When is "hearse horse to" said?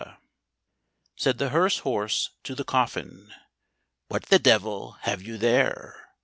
1.49-2.55